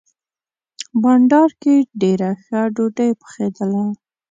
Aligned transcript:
بانډار 1.01 1.49
کې 1.61 1.75
ډېره 2.01 2.29
ښه 2.43 2.59
ډوډۍ 2.75 3.11
پخېدله. 3.21 3.83